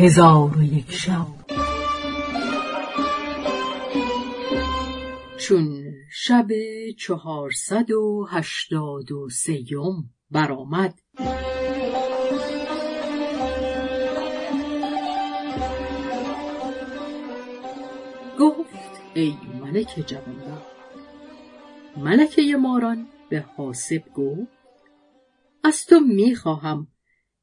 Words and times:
هزار 0.00 0.58
و 0.58 0.62
یک 0.62 0.92
شب. 0.92 1.26
چون 5.38 5.84
شب 6.10 6.46
چهارصد 6.98 7.90
و 7.90 8.26
هشتاد 8.30 9.12
و 9.12 9.28
سیم 9.28 10.14
برآمد 10.30 10.94
گفت 18.38 18.68
ای 19.14 19.34
ملک 19.60 20.04
جوانبخت 20.06 20.66
ملکه 21.96 22.56
ماران 22.56 23.06
به 23.30 23.44
حاسب 23.56 24.02
گفت 24.14 24.58
از 25.64 25.86
تو 25.86 26.00
می‌خواهم 26.00 26.88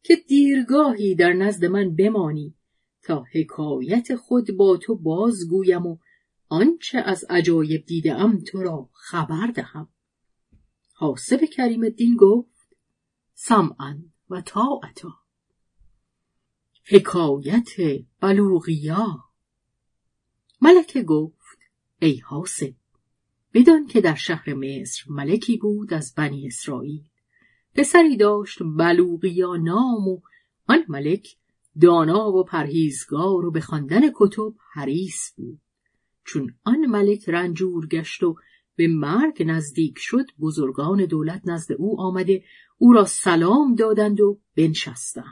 که 0.05 0.15
دیرگاهی 0.15 1.15
در 1.15 1.33
نزد 1.33 1.65
من 1.65 1.95
بمانی 1.95 2.55
تا 3.01 3.25
حکایت 3.33 4.15
خود 4.15 4.57
با 4.57 4.77
تو 4.77 4.95
بازگویم 4.95 5.85
و 5.85 5.97
آنچه 6.49 6.97
از 6.97 7.25
عجایب 7.29 7.85
دیدم 7.85 8.39
تو 8.39 8.61
را 8.61 8.89
خبر 8.93 9.47
دهم. 9.55 9.89
حاسب 10.93 11.45
کریم 11.45 11.83
الدین 11.83 12.15
گفت 12.15 12.77
سمعا 13.33 14.03
و 14.29 14.41
طاعتا. 14.41 15.13
حکایت 16.83 17.69
بلوغیا. 18.19 19.23
ملکه 20.61 21.03
گفت 21.03 21.57
ای 21.99 22.17
حاسب 22.17 22.73
بدان 23.53 23.87
که 23.87 24.01
در 24.01 24.15
شهر 24.15 24.53
مصر 24.53 25.03
ملکی 25.07 25.57
بود 25.57 25.93
از 25.93 26.13
بنی 26.17 26.47
اسرائیل. 26.47 27.09
پسری 27.75 28.17
داشت 28.17 28.59
بلوغیا 28.63 29.55
نام 29.55 30.07
و 30.07 30.19
آن 30.67 30.85
ملک 30.87 31.37
دانا 31.81 32.31
و 32.31 32.43
پرهیزگار 32.43 33.45
و 33.45 33.51
به 33.51 33.61
خواندن 33.61 34.01
کتب 34.15 34.53
حریص 34.73 35.31
بود. 35.37 35.59
چون 36.25 36.53
آن 36.63 36.85
ملک 36.85 37.29
رنجور 37.29 37.87
گشت 37.87 38.23
و 38.23 38.35
به 38.75 38.87
مرگ 38.87 39.43
نزدیک 39.45 39.93
شد 39.97 40.25
بزرگان 40.39 41.05
دولت 41.05 41.41
نزد 41.45 41.73
او 41.73 42.01
آمده 42.01 42.43
او 42.77 42.93
را 42.93 43.05
سلام 43.05 43.75
دادند 43.75 44.21
و 44.21 44.39
بنشستند. 44.57 45.25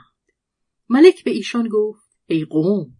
ملک 0.88 1.24
به 1.24 1.30
ایشان 1.30 1.68
گفت 1.68 2.04
ای 2.26 2.44
قوم 2.44 2.96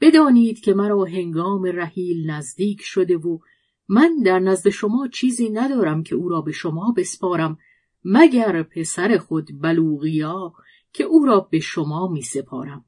بدانید 0.00 0.60
که 0.60 0.74
مرا 0.74 1.04
هنگام 1.04 1.64
رحیل 1.64 2.30
نزدیک 2.30 2.80
شده 2.82 3.16
و 3.16 3.38
من 3.88 4.16
در 4.24 4.38
نزد 4.38 4.68
شما 4.68 5.08
چیزی 5.08 5.50
ندارم 5.50 6.02
که 6.02 6.14
او 6.14 6.28
را 6.28 6.40
به 6.40 6.52
شما 6.52 6.94
بسپارم. 6.96 7.58
مگر 8.08 8.62
پسر 8.62 9.18
خود 9.18 9.60
بلوغیا 9.60 10.52
که 10.92 11.04
او 11.04 11.24
را 11.24 11.40
به 11.40 11.60
شما 11.60 12.08
می 12.08 12.22
سپارم. 12.22 12.84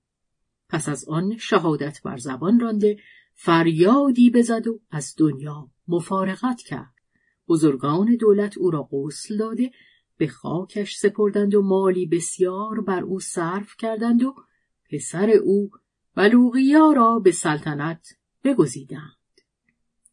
پس 0.68 0.88
از 0.88 1.08
آن 1.08 1.36
شهادت 1.36 2.02
بر 2.02 2.16
زبان 2.16 2.60
رانده 2.60 2.98
فریادی 3.34 4.30
بزد 4.30 4.66
و 4.66 4.80
از 4.90 5.14
دنیا 5.18 5.70
مفارقت 5.88 6.62
کرد. 6.62 6.94
بزرگان 7.48 8.16
دولت 8.16 8.58
او 8.58 8.70
را 8.70 8.88
غسل 8.92 9.36
داده 9.36 9.70
به 10.16 10.26
خاکش 10.28 10.96
سپردند 10.96 11.54
و 11.54 11.62
مالی 11.62 12.06
بسیار 12.06 12.80
بر 12.80 13.02
او 13.02 13.20
صرف 13.20 13.76
کردند 13.76 14.22
و 14.22 14.34
پسر 14.90 15.30
او 15.30 15.70
بلوغیا 16.14 16.92
را 16.92 17.18
به 17.18 17.32
سلطنت 17.32 18.08
بگزیدند. 18.44 19.17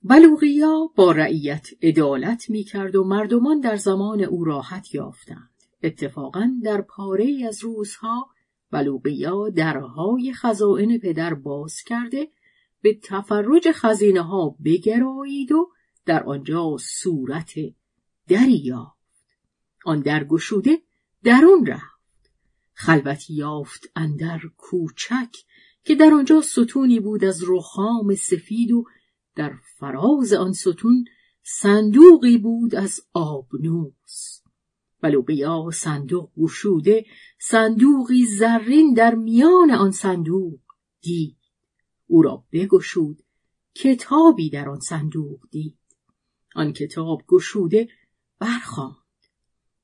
بلوغیا 0.07 0.89
با 0.95 1.11
رعیت 1.11 1.67
عدالت 1.81 2.49
می 2.49 2.63
کرد 2.63 2.95
و 2.95 3.03
مردمان 3.03 3.59
در 3.59 3.75
زمان 3.75 4.21
او 4.21 4.43
راحت 4.43 4.95
یافتند. 4.95 5.49
اتفاقا 5.83 6.51
در 6.63 6.81
پاره 6.81 7.45
از 7.47 7.63
روزها 7.63 8.29
بلوغیا 8.71 9.49
درهای 9.49 10.33
خزائن 10.33 10.97
پدر 10.97 11.33
باز 11.33 11.81
کرده 11.81 12.27
به 12.81 12.99
تفرج 13.03 13.71
خزینه 13.71 14.21
ها 14.21 14.55
بگرایید 14.65 15.51
و 15.51 15.69
در 16.05 16.23
آنجا 16.23 16.77
صورت 16.79 17.53
دری 18.27 18.57
یافت. 18.57 18.97
آن 19.85 19.99
در 19.99 20.23
گشوده 20.23 20.81
درون 21.23 21.65
رفت. 21.65 22.31
خلوتی 22.73 23.33
یافت 23.33 23.91
اندر 23.95 24.39
کوچک 24.57 25.35
که 25.83 25.95
در 25.95 26.13
آنجا 26.13 26.41
ستونی 26.41 26.99
بود 26.99 27.25
از 27.25 27.43
رخام 27.47 28.15
سفید 28.15 28.71
و 28.71 28.85
در 29.35 29.53
فراز 29.79 30.33
آن 30.33 30.53
ستون 30.53 31.05
صندوقی 31.43 32.37
بود 32.37 32.75
از 32.75 33.01
آبنوس. 33.13 34.41
بلوقیا 35.01 35.69
صندوق 35.73 36.29
گشوده 36.37 37.05
صندوقی 37.39 38.25
زرین 38.25 38.93
در 38.93 39.15
میان 39.15 39.71
آن 39.71 39.91
صندوق 39.91 40.59
دید. 41.01 41.37
او 42.07 42.21
را 42.21 42.43
بگشود 42.51 43.23
کتابی 43.75 44.49
در 44.49 44.69
آن 44.69 44.79
صندوق 44.79 45.39
دید. 45.51 45.77
آن 46.55 46.73
کتاب 46.73 47.23
گشوده 47.27 47.87
برخواند 48.39 48.95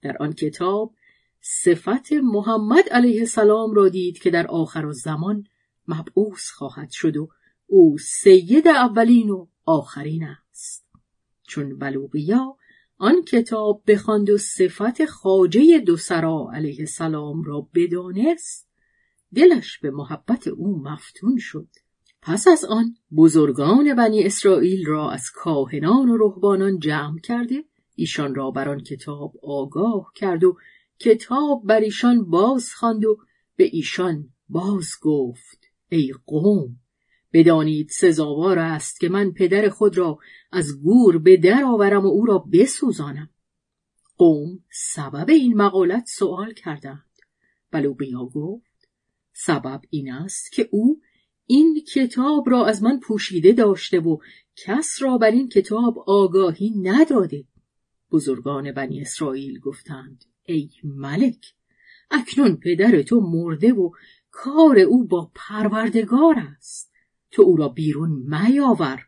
در 0.01 0.17
آن 0.17 0.33
کتاب 0.33 0.95
صفت 1.41 2.13
محمد 2.23 2.89
علیه 2.89 3.19
السلام 3.19 3.73
را 3.73 3.89
دید 3.89 4.19
که 4.19 4.29
در 4.29 4.47
آخر 4.47 4.91
زمان 4.91 5.43
مبعوث 5.87 6.49
خواهد 6.51 6.89
شد 6.91 7.17
و 7.17 7.29
او 7.73 7.97
سید 7.97 8.67
اولین 8.67 9.29
و 9.29 9.47
آخرین 9.65 10.23
است. 10.23 10.85
چون 11.47 11.77
بلوغیا 11.77 12.57
آن 12.97 13.21
کتاب 13.21 13.83
بخواند 13.87 14.29
و 14.29 14.37
صفت 14.37 15.05
خاجه 15.05 15.79
دو 15.79 15.97
سرا 15.97 16.51
علیه 16.53 16.79
السلام 16.79 17.43
را 17.43 17.69
بدانست 17.75 18.69
دلش 19.35 19.79
به 19.79 19.91
محبت 19.91 20.47
او 20.47 20.81
مفتون 20.81 21.37
شد. 21.37 21.67
پس 22.21 22.47
از 22.47 22.65
آن 22.65 22.95
بزرگان 23.15 23.95
بنی 23.95 24.23
اسرائیل 24.23 24.85
را 24.85 25.11
از 25.11 25.23
کاهنان 25.35 26.09
و 26.09 26.17
رهبانان 26.17 26.79
جمع 26.79 27.19
کرده 27.19 27.63
ایشان 27.95 28.35
را 28.35 28.51
بر 28.51 28.69
آن 28.69 28.83
کتاب 28.83 29.33
آگاه 29.43 30.11
کرد 30.15 30.43
و 30.43 30.57
کتاب 30.99 31.61
بر 31.65 31.79
ایشان 31.79 32.29
باز 32.29 32.69
خواند 32.73 33.05
و 33.05 33.17
به 33.55 33.69
ایشان 33.71 34.29
باز 34.49 34.89
گفت 35.01 35.67
ای 35.89 36.13
قوم 36.25 36.80
بدانید 37.33 37.89
سزاوار 37.89 38.59
است 38.59 38.99
که 38.99 39.09
من 39.09 39.31
پدر 39.31 39.69
خود 39.69 39.97
را 39.97 40.19
از 40.51 40.81
گور 40.81 41.17
به 41.17 41.37
در 41.37 41.63
آورم 41.63 42.05
و 42.05 42.07
او 42.07 42.25
را 42.25 42.37
بسوزانم. 42.53 43.29
قوم 44.17 44.59
سبب 44.71 45.29
این 45.29 45.53
مقالت 45.53 46.05
سوال 46.07 46.53
کردند. 46.53 47.05
بلوبیا 47.71 48.25
گفت 48.25 48.89
سبب 49.33 49.81
این 49.89 50.11
است 50.11 50.51
که 50.51 50.69
او 50.71 51.01
این 51.45 51.83
کتاب 51.93 52.49
را 52.49 52.65
از 52.65 52.83
من 52.83 52.99
پوشیده 52.99 53.51
داشته 53.51 53.99
و 53.99 54.17
کس 54.55 55.01
را 55.01 55.17
بر 55.17 55.31
این 55.31 55.49
کتاب 55.49 56.03
آگاهی 56.07 56.69
نداده. 56.69 57.45
بزرگان 58.11 58.71
بنی 58.71 59.01
اسرائیل 59.01 59.59
گفتند 59.59 60.25
ای 60.43 60.69
ملک 60.83 61.45
اکنون 62.11 62.55
پدر 62.55 63.01
تو 63.01 63.21
مرده 63.21 63.73
و 63.73 63.91
کار 64.31 64.79
او 64.79 65.07
با 65.07 65.31
پروردگار 65.35 66.35
است. 66.57 66.90
تو 67.31 67.41
او 67.41 67.55
را 67.55 67.69
بیرون 67.69 68.09
میاور 68.27 69.07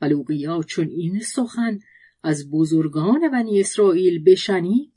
بلوقیا 0.00 0.62
چون 0.62 0.88
این 0.88 1.20
سخن 1.20 1.78
از 2.22 2.50
بزرگان 2.50 3.30
بنی 3.32 3.60
اسرائیل 3.60 4.24
بشنید 4.24 4.92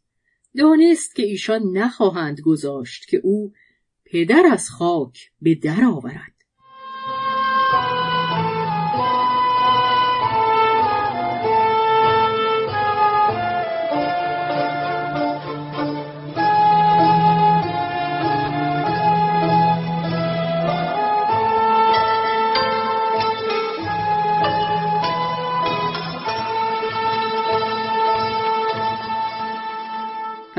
دانست 0.58 1.16
که 1.16 1.24
ایشان 1.24 1.62
نخواهند 1.78 2.42
گذاشت 2.42 3.08
که 3.08 3.18
او 3.24 3.54
پدر 4.06 4.44
از 4.52 4.70
خاک 4.70 5.32
به 5.42 5.56
در 5.56 5.86
آورد. 5.86 6.37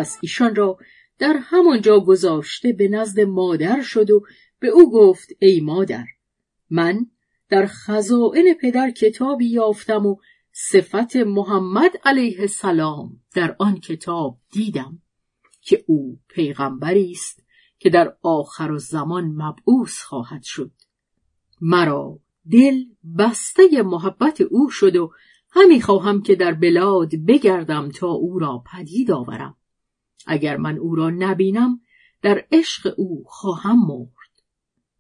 پس 0.09 0.19
ایشان 0.23 0.55
را 0.55 0.79
در 1.19 1.37
همانجا 1.43 2.01
گذاشته 2.01 2.73
به 2.73 2.89
نزد 2.89 3.21
مادر 3.21 3.83
شد 3.83 4.11
و 4.11 4.23
به 4.59 4.69
او 4.69 4.93
گفت 4.93 5.29
ای 5.39 5.61
مادر 5.61 6.05
من 6.71 7.07
در 7.49 7.67
خزائن 7.67 8.55
پدر 8.61 8.91
کتابی 8.91 9.47
یافتم 9.47 10.07
و 10.07 10.17
صفت 10.53 11.17
محمد 11.17 11.91
علیه 12.05 12.41
السلام 12.41 13.21
در 13.35 13.57
آن 13.59 13.81
کتاب 13.81 14.39
دیدم 14.53 15.03
که 15.61 15.85
او 15.87 16.19
پیغمبری 16.29 17.11
است 17.11 17.45
که 17.79 17.91
در 17.91 18.17
آخر 18.23 18.77
زمان 18.77 19.25
مبعوث 19.25 20.03
خواهد 20.03 20.43
شد. 20.43 20.73
مرا 21.61 22.19
دل 22.51 22.85
بسته 23.19 23.83
محبت 23.83 24.41
او 24.41 24.71
شد 24.71 24.97
و 24.97 25.13
همی 25.51 25.81
خواهم 25.81 26.23
که 26.23 26.35
در 26.35 26.53
بلاد 26.53 27.11
بگردم 27.27 27.89
تا 27.89 28.09
او 28.09 28.39
را 28.39 28.65
پدید 28.73 29.11
آورم. 29.11 29.59
اگر 30.27 30.57
من 30.57 30.79
او 30.79 30.95
را 30.95 31.11
نبینم 31.11 31.81
در 32.23 32.47
عشق 32.53 32.95
او 32.97 33.25
خواهم 33.27 33.87
مرد. 33.87 34.43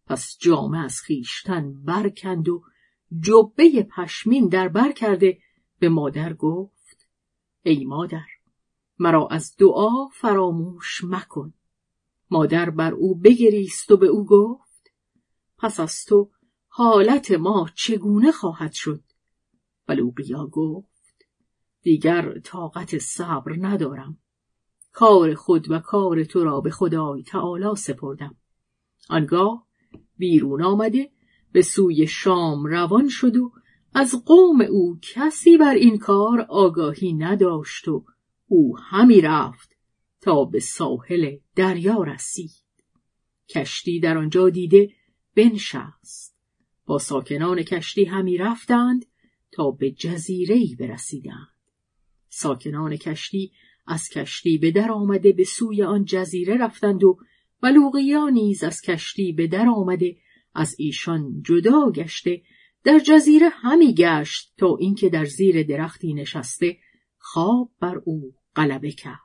پس 0.06 0.36
جامه 0.40 0.78
از 0.78 1.00
خیشتن 1.00 1.84
برکند 1.84 2.48
و 2.48 2.62
جبه 3.20 3.88
پشمین 3.96 4.48
در 4.48 4.68
بر 4.68 4.92
کرده 4.92 5.38
به 5.78 5.88
مادر 5.88 6.32
گفت 6.32 7.08
ای 7.62 7.84
مادر 7.84 8.26
مرا 8.98 9.28
از 9.30 9.56
دعا 9.58 10.08
فراموش 10.08 11.04
مکن. 11.04 11.54
مادر 12.30 12.70
بر 12.70 12.92
او 12.92 13.14
بگریست 13.14 13.90
و 13.90 13.96
به 13.96 14.06
او 14.06 14.26
گفت 14.26 14.92
پس 15.58 15.80
از 15.80 16.04
تو 16.04 16.30
حالت 16.68 17.30
ما 17.30 17.68
چگونه 17.74 18.32
خواهد 18.32 18.72
شد؟ 18.72 19.02
بلوقیا 19.86 20.46
گفت 20.46 21.24
دیگر 21.82 22.38
طاقت 22.38 22.98
صبر 22.98 23.56
ندارم. 23.60 24.18
کار 24.98 25.34
خود 25.34 25.70
و 25.70 25.78
کار 25.78 26.24
تو 26.24 26.44
را 26.44 26.60
به 26.60 26.70
خدای 26.70 27.22
تعالی 27.22 27.76
سپردم. 27.76 28.36
آنگاه 29.08 29.66
بیرون 30.16 30.62
آمده 30.62 31.10
به 31.52 31.62
سوی 31.62 32.06
شام 32.06 32.64
روان 32.64 33.08
شد 33.08 33.36
و 33.36 33.52
از 33.94 34.24
قوم 34.26 34.60
او 34.60 34.98
کسی 35.02 35.58
بر 35.58 35.74
این 35.74 35.98
کار 35.98 36.40
آگاهی 36.40 37.12
نداشت 37.12 37.88
و 37.88 38.04
او 38.46 38.78
همی 38.78 39.20
رفت 39.20 39.70
تا 40.20 40.44
به 40.44 40.60
ساحل 40.60 41.36
دریا 41.56 42.02
رسید. 42.02 42.50
کشتی 43.48 44.00
در 44.00 44.18
آنجا 44.18 44.50
دیده 44.50 44.90
بنشست. 45.34 46.36
با 46.86 46.98
ساکنان 46.98 47.62
کشتی 47.62 48.04
همی 48.04 48.38
رفتند 48.38 49.06
تا 49.52 49.70
به 49.70 49.90
جزیره‌ای 49.90 50.76
برسیدند. 50.80 51.48
ساکنان 52.28 52.96
کشتی 52.96 53.52
از 53.88 54.08
کشتی 54.08 54.58
به 54.58 54.70
در 54.70 54.90
آمده 54.92 55.32
به 55.32 55.44
سوی 55.44 55.82
آن 55.82 56.04
جزیره 56.04 56.56
رفتند 56.56 57.04
و 57.04 57.18
بلوغیا 57.62 58.28
نیز 58.28 58.64
از 58.64 58.80
کشتی 58.80 59.32
به 59.32 59.46
در 59.46 59.68
آمده 59.68 60.16
از 60.54 60.74
ایشان 60.78 61.42
جدا 61.42 61.90
گشته 61.90 62.42
در 62.84 62.98
جزیره 62.98 63.48
همی 63.48 63.94
گشت 63.94 64.52
تا 64.56 64.76
اینکه 64.76 65.08
در 65.08 65.24
زیر 65.24 65.62
درختی 65.62 66.14
نشسته 66.14 66.76
خواب 67.18 67.70
بر 67.80 68.02
او 68.04 68.34
غلبه 68.56 68.92
کرد. 68.92 69.18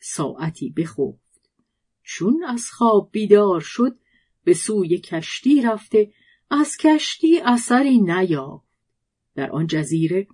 ساعتی 0.00 0.70
بخفت. 0.70 1.50
چون 2.02 2.44
از 2.44 2.64
خواب 2.70 3.08
بیدار 3.12 3.60
شد 3.60 3.98
به 4.44 4.54
سوی 4.54 4.98
کشتی 4.98 5.62
رفته 5.62 6.12
از 6.50 6.76
کشتی 6.76 7.40
اثری 7.40 8.00
نیافت. 8.00 8.66
در 9.34 9.50
آن 9.50 9.66
جزیره 9.66 10.26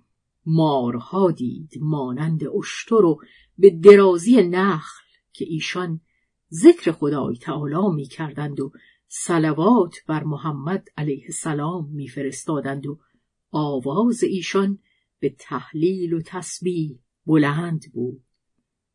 مارها 0.49 1.31
دید 1.31 1.71
مانند 1.81 2.41
اشتر 2.57 3.05
و 3.05 3.21
به 3.57 3.69
درازی 3.69 4.41
نخل 4.43 5.03
که 5.33 5.45
ایشان 5.49 6.01
ذکر 6.51 6.91
خدای 6.91 7.37
تعالی 7.37 7.95
می 7.95 8.05
کردند 8.05 8.59
و 8.59 8.71
سلوات 9.07 9.95
بر 10.07 10.23
محمد 10.23 10.87
علیه 10.97 11.23
السلام 11.25 11.89
میفرستادند 11.89 12.87
و 12.87 12.99
آواز 13.51 14.23
ایشان 14.23 14.79
به 15.19 15.35
تحلیل 15.39 16.13
و 16.13 16.21
تسبیح 16.21 16.99
بلند 17.25 17.91
بود. 17.93 18.23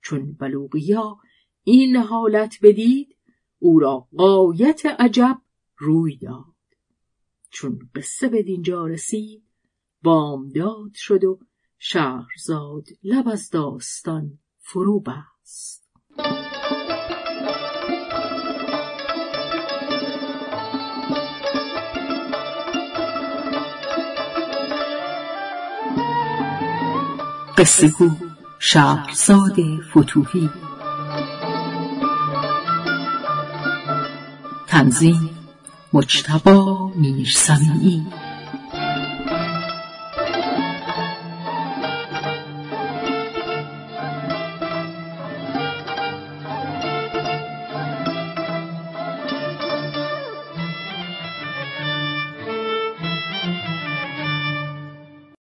چون 0.03 0.33
بلوغیا 0.33 1.19
این 1.65 1.97
حالت 1.97 2.55
بدید 2.63 3.17
او 3.59 3.79
را 3.79 4.09
قایت 4.17 4.87
عجب 4.87 5.39
روی 5.77 6.17
داد. 6.17 6.45
چون 7.51 7.79
قصه 7.95 8.29
به 8.29 8.43
دینجا 8.43 8.87
رسید 8.87 9.52
بامداد 10.03 10.91
شد 10.95 11.25
و 11.25 11.39
شهرزاد 11.79 12.85
لب 13.03 13.29
از 13.29 13.51
داستان 13.51 14.39
فرو 14.59 15.01
بست. 15.01 15.89
قصه 27.59 27.89
گو 27.89 28.11
شهرزاد 28.59 29.57
فتوهی 29.91 30.51
تنظیم 34.69 35.31
مجتبا 35.93 36.93
میرسمی 36.97 38.07